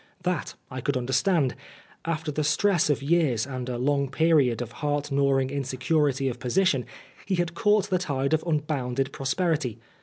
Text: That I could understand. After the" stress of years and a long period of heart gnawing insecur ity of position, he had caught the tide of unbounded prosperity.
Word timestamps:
That 0.23 0.55
I 0.71 0.81
could 0.81 0.97
understand. 0.97 1.53
After 2.05 2.31
the" 2.31 2.43
stress 2.43 2.89
of 2.89 3.03
years 3.03 3.45
and 3.45 3.69
a 3.69 3.77
long 3.77 4.09
period 4.09 4.59
of 4.59 4.71
heart 4.81 5.11
gnawing 5.11 5.49
insecur 5.49 6.09
ity 6.09 6.27
of 6.27 6.39
position, 6.39 6.87
he 7.27 7.35
had 7.35 7.53
caught 7.53 7.91
the 7.91 7.99
tide 7.99 8.33
of 8.33 8.41
unbounded 8.47 9.11
prosperity. 9.13 9.77